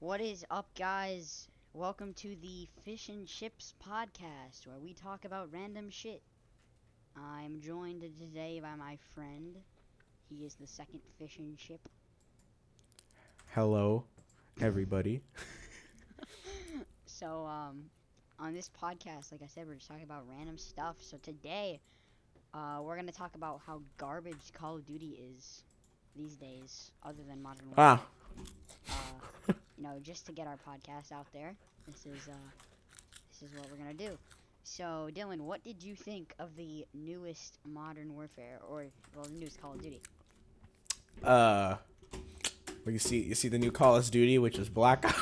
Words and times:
What 0.00 0.20
is 0.20 0.44
up, 0.50 0.68
guys? 0.78 1.48
Welcome 1.72 2.12
to 2.14 2.36
the 2.42 2.68
Fish 2.84 3.08
and 3.08 3.26
Chips 3.26 3.72
podcast, 3.82 4.66
where 4.66 4.78
we 4.78 4.92
talk 4.92 5.24
about 5.24 5.50
random 5.52 5.88
shit. 5.88 6.22
I'm 7.16 7.60
joined 7.60 8.02
today 8.02 8.60
by 8.60 8.74
my 8.76 8.98
friend. 9.14 9.56
He 10.28 10.44
is 10.44 10.54
the 10.54 10.66
second 10.66 11.00
fish 11.18 11.38
and 11.38 11.56
chip. 11.56 11.80
Hello, 13.54 14.04
everybody. 14.60 15.22
So, 17.06 17.46
um, 17.46 17.84
on 18.38 18.52
this 18.52 18.68
podcast, 18.82 19.32
like 19.32 19.40
I 19.42 19.46
said, 19.46 19.66
we're 19.66 19.76
just 19.76 19.88
talking 19.88 20.04
about 20.04 20.24
random 20.28 20.58
stuff. 20.58 20.96
So 21.00 21.16
today, 21.22 21.80
uh, 22.52 22.80
we're 22.82 22.96
gonna 22.96 23.10
talk 23.12 23.34
about 23.36 23.62
how 23.66 23.80
garbage 23.96 24.52
Call 24.52 24.74
of 24.76 24.84
Duty 24.84 25.18
is 25.34 25.62
these 26.14 26.36
days, 26.36 26.90
other 27.02 27.22
than 27.26 27.42
Modern 27.42 27.68
Warfare. 27.74 28.00
Ah, 28.90 29.06
uh, 29.48 29.52
know, 29.86 29.98
just 30.02 30.26
to 30.26 30.32
get 30.32 30.46
our 30.46 30.58
podcast 30.66 31.12
out 31.12 31.26
there. 31.32 31.54
This 31.86 32.06
is 32.06 32.28
uh, 32.28 32.34
this 33.30 33.48
is 33.48 33.56
what 33.56 33.70
we're 33.70 33.78
gonna 33.78 33.94
do. 33.94 34.18
So, 34.64 35.08
Dylan, 35.14 35.40
what 35.40 35.62
did 35.62 35.82
you 35.82 35.94
think 35.94 36.34
of 36.38 36.56
the 36.56 36.84
newest 36.92 37.58
Modern 37.64 38.14
Warfare, 38.14 38.58
or 38.68 38.86
well, 39.14 39.24
the 39.24 39.38
newest 39.38 39.60
Call 39.60 39.74
of 39.74 39.82
Duty? 39.82 40.00
uh, 41.22 41.76
well, 42.84 42.92
you 42.92 42.98
see, 42.98 43.20
you 43.20 43.34
see 43.34 43.48
the 43.48 43.58
new 43.58 43.70
Call 43.70 43.96
of 43.96 44.10
Duty, 44.10 44.38
which 44.38 44.58
is 44.58 44.68
Black. 44.68 45.04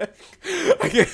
Okay. 0.00 1.04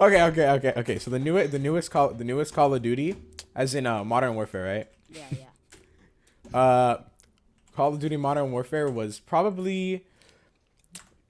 okay, 0.00 0.22
okay, 0.22 0.48
okay, 0.50 0.72
okay. 0.76 0.98
So 1.00 1.10
the 1.10 1.18
new, 1.18 1.44
the 1.48 1.58
newest 1.58 1.90
call, 1.90 2.10
the 2.14 2.22
newest 2.22 2.54
Call 2.54 2.72
of 2.72 2.82
Duty, 2.82 3.16
as 3.56 3.74
in 3.74 3.84
uh, 3.84 4.04
Modern 4.04 4.36
Warfare, 4.36 4.64
right? 4.64 4.86
Yeah, 5.08 5.24
yeah. 6.52 6.56
Uh, 6.56 7.02
Call 7.80 7.94
of 7.94 7.98
Duty 7.98 8.18
Modern 8.18 8.52
Warfare 8.52 8.90
was 8.90 9.20
probably. 9.20 10.04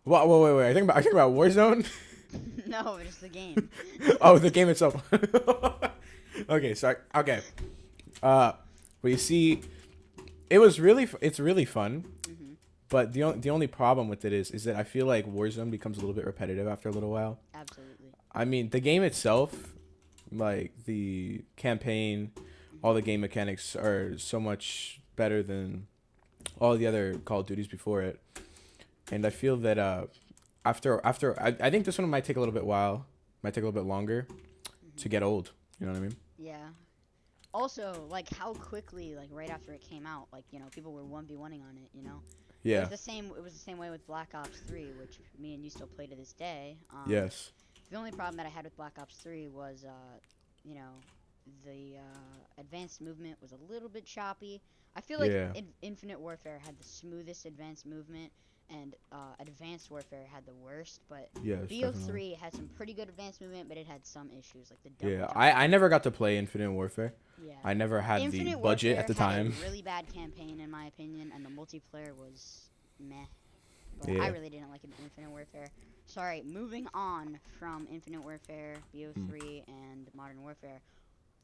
Well, 0.04 0.26
wait, 0.28 0.42
wait, 0.42 0.56
wait. 0.56 0.70
I 0.70 0.74
think 0.74 0.82
about, 0.82 0.96
I 0.96 1.02
think 1.02 1.14
about 1.14 1.30
Warzone. 1.32 1.86
no, 2.66 2.98
just 3.04 3.20
the 3.20 3.28
game. 3.28 3.70
oh, 4.20 4.36
the 4.36 4.50
game 4.50 4.68
itself. 4.68 5.00
okay, 6.50 6.74
sorry. 6.74 6.96
Okay. 7.14 7.38
Uh, 8.20 8.54
well, 9.00 9.10
you 9.12 9.16
see, 9.16 9.60
it 10.50 10.58
was 10.58 10.80
really, 10.80 11.08
it's 11.20 11.38
really 11.38 11.64
fun. 11.64 12.04
Mhm. 12.22 12.56
But 12.88 13.12
the, 13.12 13.22
on- 13.22 13.42
the 13.42 13.50
only 13.50 13.68
problem 13.68 14.08
with 14.08 14.24
it 14.24 14.32
is, 14.32 14.50
is 14.50 14.64
that 14.64 14.74
I 14.74 14.82
feel 14.82 15.06
like 15.06 15.32
Warzone 15.32 15.70
becomes 15.70 15.98
a 15.98 16.00
little 16.00 16.16
bit 16.16 16.26
repetitive 16.26 16.66
after 16.66 16.88
a 16.88 16.92
little 16.92 17.10
while. 17.12 17.38
Absolutely. 17.54 18.08
I 18.34 18.44
mean, 18.44 18.70
the 18.70 18.80
game 18.80 19.04
itself, 19.04 19.72
like 20.32 20.72
the 20.84 21.42
campaign, 21.54 22.32
all 22.82 22.92
the 22.92 23.02
game 23.02 23.20
mechanics 23.20 23.76
are 23.76 24.18
so 24.18 24.40
much 24.40 25.00
better 25.14 25.44
than 25.44 25.86
all 26.58 26.76
the 26.76 26.86
other 26.86 27.14
Call 27.24 27.40
of 27.40 27.46
Duties 27.46 27.68
before 27.68 28.02
it. 28.02 28.20
And 29.12 29.26
I 29.26 29.30
feel 29.30 29.56
that 29.58 29.78
uh, 29.78 30.06
after 30.64 31.00
after 31.04 31.40
I, 31.40 31.56
I 31.60 31.70
think 31.70 31.84
this 31.84 31.98
one 31.98 32.08
might 32.08 32.24
take 32.24 32.36
a 32.36 32.40
little 32.40 32.54
bit 32.54 32.64
while, 32.64 33.06
might 33.42 33.54
take 33.54 33.62
a 33.62 33.66
little 33.66 33.80
bit 33.82 33.88
longer 33.88 34.26
to 34.98 35.08
get 35.08 35.22
old. 35.22 35.52
You 35.78 35.86
know 35.86 35.92
what 35.92 35.98
I 35.98 36.02
mean? 36.02 36.16
Yeah. 36.38 36.68
Also, 37.52 38.06
like 38.08 38.32
how 38.32 38.54
quickly, 38.54 39.16
like 39.16 39.28
right 39.32 39.50
after 39.50 39.72
it 39.72 39.80
came 39.80 40.06
out, 40.06 40.28
like 40.32 40.44
you 40.50 40.58
know, 40.60 40.66
people 40.70 40.92
were 40.92 41.04
one 41.04 41.26
v 41.26 41.34
oneing 41.34 41.62
on 41.68 41.76
it. 41.76 41.90
You 41.92 42.04
know. 42.04 42.22
Yeah. 42.62 42.78
It 42.78 42.90
was 42.90 43.00
the 43.00 43.10
same. 43.10 43.26
It 43.36 43.42
was 43.42 43.54
the 43.54 43.58
same 43.58 43.78
way 43.78 43.90
with 43.90 44.06
Black 44.06 44.34
Ops 44.34 44.60
3, 44.68 44.92
which 44.98 45.18
me 45.38 45.54
and 45.54 45.64
you 45.64 45.70
still 45.70 45.86
play 45.86 46.06
to 46.06 46.14
this 46.14 46.32
day. 46.34 46.76
Um, 46.90 47.04
Yes. 47.06 47.52
The 47.90 47.96
only 47.96 48.12
problem 48.12 48.36
that 48.36 48.46
I 48.46 48.50
had 48.50 48.64
with 48.64 48.76
Black 48.76 48.92
Ops 49.00 49.16
3 49.16 49.48
was, 49.48 49.84
uh, 49.84 50.18
you 50.62 50.74
know, 50.76 50.90
the 51.64 51.96
uh, 51.98 52.60
advanced 52.60 53.00
movement 53.00 53.36
was 53.40 53.52
a 53.52 53.72
little 53.72 53.88
bit 53.88 54.04
choppy. 54.04 54.60
I 54.96 55.00
feel 55.00 55.18
like 55.20 55.30
Yeah. 55.30 55.52
In- 55.54 55.72
Infinite 55.82 56.20
Warfare 56.20 56.58
had 56.64 56.78
the 56.78 56.84
smoothest 56.84 57.46
advanced 57.46 57.86
movement, 57.86 58.32
and 58.68 58.94
uh, 59.12 59.16
Advanced 59.40 59.90
Warfare 59.90 60.26
had 60.32 60.46
the 60.46 60.54
worst. 60.54 61.00
But 61.08 61.28
definitely. 61.34 61.82
BO3 61.82 62.36
had 62.38 62.54
some 62.54 62.68
pretty 62.76 62.92
good 62.94 63.08
advanced 63.08 63.40
movement, 63.40 63.68
but 63.68 63.76
it 63.78 63.86
had 63.86 64.04
some 64.06 64.30
issues, 64.30 64.70
like 64.70 64.80
the 64.98 65.08
Yeah. 65.10 65.26
I, 65.34 65.64
I 65.64 65.66
never 65.66 65.88
got 65.88 66.02
to 66.04 66.10
play 66.10 66.38
Infinite 66.38 66.72
Warfare. 66.72 67.14
yeah. 67.44 67.54
I 67.64 67.74
never 67.74 68.00
had 68.00 68.20
Infinite 68.20 68.52
the 68.56 68.56
budget 68.58 68.96
Warfare 68.96 69.00
at 69.00 69.06
the 69.08 69.14
time. 69.14 69.54
A 69.60 69.64
really 69.64 69.82
bad 69.82 70.12
campaign, 70.12 70.60
in 70.60 70.70
my 70.70 70.86
opinion, 70.86 71.32
and 71.34 71.44
the 71.44 71.50
multiplayer 71.50 72.14
was 72.16 72.70
meh. 72.98 73.14
But 74.00 74.08
Yeah. 74.10 74.22
I 74.22 74.28
really 74.28 74.50
didn't 74.50 74.70
like 74.70 74.80
Infinite 75.02 75.30
Warfare. 75.30 75.68
Sorry, 76.06 76.42
moving 76.42 76.88
on 76.94 77.38
from 77.58 77.86
Infinite 77.92 78.22
Warfare, 78.22 78.74
BO3, 78.94 79.62
and 79.68 80.08
Modern 80.14 80.42
Warfare. 80.42 80.80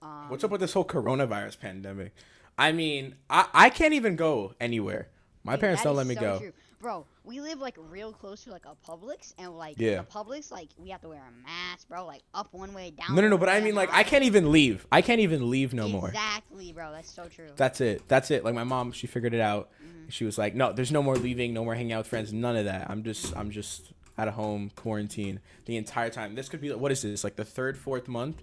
Um, 0.03 0.29
What's 0.29 0.45
up 0.45 0.51
with 0.51 0.61
this 0.61 0.73
whole 0.73 0.85
coronavirus 0.85 1.59
pandemic? 1.61 2.13
I 2.59 2.73
mean, 2.73 3.15
I, 3.29 3.47
I 3.53 3.71
can't 3.71 3.95
even 3.95 4.17
go 4.17 4.55
anywhere. 4.61 5.09
My 5.45 5.53
dude, 5.55 5.61
parents 5.61 5.83
don't 5.83 5.97
let 5.97 6.07
me 6.07 6.15
so 6.15 6.21
go. 6.21 6.39
true. 6.39 6.53
Bro, 6.81 7.07
we 7.25 7.41
live 7.41 7.59
like 7.59 7.77
real 7.91 8.13
close 8.13 8.45
to 8.45 8.51
like 8.51 8.65
a 8.67 8.75
Publix, 8.89 9.33
and 9.39 9.57
like 9.57 9.77
Yeah. 9.79 9.97
the 10.03 10.03
Publix, 10.05 10.53
like 10.53 10.69
we 10.79 10.91
have 10.91 11.01
to 11.03 11.09
wear 11.09 11.23
a 11.23 11.47
mask, 11.47 11.89
bro. 11.89 12.05
Like 12.07 12.23
up 12.35 12.49
one 12.53 12.75
way, 12.75 12.91
down. 12.93 13.15
No, 13.17 13.23
no, 13.23 13.29
no. 13.29 13.39
But 13.39 13.49
I 13.49 13.61
mean, 13.61 13.75
like, 13.75 13.89
I 13.93 14.03
can't 14.03 14.25
even 14.25 14.53
leave. 14.53 14.87
I 14.93 15.01
can't 15.03 15.21
even 15.21 15.51
leave 15.51 15.73
no 15.73 15.89
more. 15.89 16.09
Exactly, 16.09 16.73
bro. 16.73 16.93
That's 16.93 17.11
so 17.11 17.25
true. 17.27 17.49
That's 17.57 17.81
it. 17.81 18.03
That's 18.09 18.31
it. 18.31 18.45
Like 18.45 18.55
my 18.55 18.65
mom, 18.65 18.93
she 18.93 19.07
figured 19.07 19.35
it 19.35 19.41
out. 19.41 19.71
Mhm. 19.83 20.11
She 20.13 20.25
was 20.25 20.37
like, 20.39 20.55
"No, 20.55 20.73
there's 20.73 20.93
no 20.93 21.03
more 21.03 21.17
leaving, 21.17 21.55
no 21.55 21.65
more 21.65 21.75
hanging 21.75 21.93
out 21.93 21.99
with 22.01 22.07
friends, 22.09 22.33
none 22.33 22.57
of 22.57 22.67
that. 22.67 22.89
I'm 22.91 23.03
just, 23.03 23.35
I'm 23.37 23.51
just 23.51 23.93
at 24.19 24.29
home, 24.29 24.71
quarantine 24.77 25.41
the 25.65 25.77
entire 25.77 26.11
time. 26.11 26.35
This 26.35 26.49
could 26.49 26.61
be, 26.61 26.73
what 26.73 26.93
is 26.93 27.03
this? 27.03 27.25
Like 27.25 27.37
the 27.37 27.45
third, 27.45 27.77
fourth 27.79 28.07
month? 28.09 28.43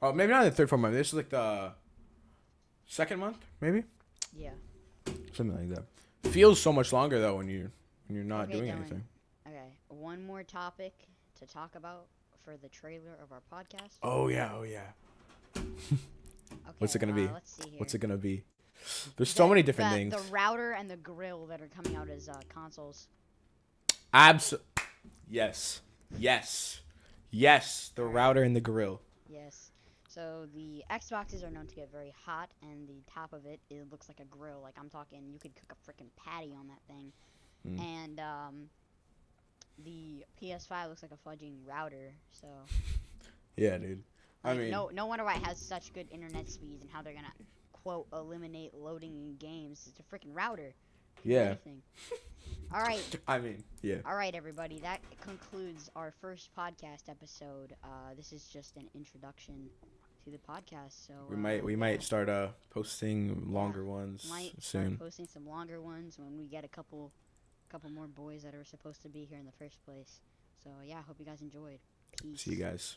Oh, 0.00 0.12
maybe 0.12 0.32
not 0.32 0.44
the 0.44 0.50
third, 0.50 0.68
fourth 0.68 0.80
month. 0.80 0.94
This 0.94 1.08
is 1.08 1.14
like 1.14 1.30
the 1.30 1.72
second 2.86 3.18
month, 3.20 3.38
maybe 3.60 3.84
yeah. 4.36 4.50
something 5.32 5.56
like 5.56 5.74
that. 5.74 6.30
Feels 6.30 6.60
so 6.60 6.72
much 6.72 6.92
longer 6.92 7.20
though 7.20 7.36
when 7.36 7.48
you 7.48 7.70
when 8.06 8.16
you're 8.16 8.24
not 8.24 8.44
Okay, 8.48 8.52
doing 8.52 8.70
Dylan. 8.70 8.76
anything. 8.76 9.04
Okay, 9.46 9.78
one 9.88 10.22
more 10.24 10.42
topic 10.42 10.92
to 11.38 11.46
talk 11.46 11.74
about 11.74 12.06
for 12.44 12.56
the 12.56 12.68
trailer 12.68 13.18
of 13.22 13.32
our 13.32 13.42
podcast. 13.52 13.98
Oh 14.02 14.28
yeah, 14.28 14.52
oh 14.54 14.62
yeah. 14.62 14.82
Okay, 15.56 15.66
What's 16.78 16.94
it 16.94 16.98
gonna 17.00 17.12
uh, 17.12 17.16
be? 17.16 17.28
Let's 17.28 17.52
see 17.52 17.70
here. 17.70 17.78
What's 17.78 17.94
it 17.94 17.98
gonna 17.98 18.16
be? 18.16 18.44
There's 19.16 19.30
so 19.30 19.48
many 19.48 19.62
different 19.62 19.92
things. 19.92 20.14
The 20.14 20.32
router 20.32 20.72
and 20.72 20.88
the 20.88 20.96
grill 20.96 21.46
that 21.46 21.60
are 21.60 21.68
coming 21.68 21.96
out 21.96 22.08
as 22.08 22.28
uh, 22.28 22.40
consoles. 22.48 23.08
Abs. 24.12 24.54
Yes. 25.28 25.80
Yes. 26.16 26.80
Yes. 27.30 27.90
The 27.94 28.04
router 28.04 28.42
and 28.42 28.54
the 28.54 28.60
grill. 28.60 29.02
Yes. 29.28 29.72
So 30.18 30.48
the 30.52 30.82
Xboxes 30.90 31.44
are 31.46 31.50
known 31.50 31.68
to 31.68 31.76
get 31.76 31.92
very 31.92 32.12
hot, 32.26 32.50
and 32.60 32.88
the 32.88 33.00
top 33.08 33.32
of 33.32 33.46
it 33.46 33.60
it 33.70 33.88
looks 33.88 34.08
like 34.08 34.18
a 34.18 34.24
grill. 34.24 34.60
Like 34.60 34.74
I'm 34.76 34.90
talking, 34.90 35.22
you 35.32 35.38
could 35.38 35.52
cook 35.54 35.70
a 35.70 35.88
freaking 35.88 36.08
patty 36.16 36.56
on 36.58 36.66
that 36.66 36.80
thing. 36.88 37.12
Mm. 37.64 37.80
And 37.80 38.20
um, 38.20 38.68
the 39.84 40.24
PS5 40.42 40.88
looks 40.88 41.02
like 41.02 41.12
a 41.12 41.28
fudging 41.28 41.54
router. 41.64 42.14
So 42.32 42.48
Yeah, 43.56 43.78
dude. 43.78 44.02
I 44.42 44.50
like, 44.50 44.58
mean, 44.58 44.70
no 44.72 44.90
no 44.92 45.06
wonder 45.06 45.24
why 45.24 45.36
it 45.36 45.46
has 45.46 45.56
such 45.56 45.92
good 45.92 46.08
internet 46.10 46.48
speeds 46.48 46.82
and 46.82 46.90
how 46.90 47.00
they're 47.00 47.14
gonna 47.14 47.32
quote 47.72 48.08
eliminate 48.12 48.74
loading 48.74 49.14
in 49.14 49.36
games. 49.36 49.88
It's 49.88 50.00
a 50.00 50.02
freaking 50.02 50.34
router. 50.34 50.74
yeah. 51.22 51.54
All 52.74 52.82
right. 52.82 53.16
I 53.28 53.38
mean, 53.38 53.62
yeah. 53.82 53.98
All 54.04 54.16
right, 54.16 54.34
everybody. 54.34 54.80
That 54.80 55.00
concludes 55.20 55.90
our 55.94 56.12
first 56.20 56.50
podcast 56.56 57.08
episode. 57.08 57.76
Uh, 57.84 58.14
this 58.16 58.32
is 58.32 58.44
just 58.48 58.76
an 58.76 58.88
introduction 58.94 59.68
to 60.24 60.30
the 60.30 60.38
podcast. 60.38 61.06
So 61.06 61.14
We 61.28 61.36
uh, 61.36 61.38
might 61.38 61.64
we 61.64 61.72
yeah, 61.72 61.78
might 61.78 62.02
start 62.02 62.28
uh 62.28 62.48
posting 62.70 63.52
longer 63.52 63.84
ones 63.84 64.26
might 64.28 64.52
start 64.62 64.98
posting 64.98 65.26
some 65.26 65.46
longer 65.46 65.80
ones 65.80 66.18
when 66.18 66.36
we 66.36 66.46
get 66.46 66.64
a 66.64 66.68
couple, 66.68 67.12
couple 67.68 67.90
more 67.90 68.06
boys 68.06 68.42
that 68.42 68.54
are 68.54 68.64
supposed 68.64 69.02
to 69.02 69.08
be 69.08 69.24
here 69.24 69.38
in 69.38 69.46
the 69.46 69.52
first 69.58 69.82
place. 69.84 70.20
So 70.62 70.70
yeah, 70.84 70.98
I 70.98 71.02
hope 71.02 71.16
you 71.18 71.26
guys 71.26 71.40
enjoyed. 71.40 71.80
Peace. 72.20 72.42
See 72.42 72.52
you 72.52 72.56
guys. 72.56 72.96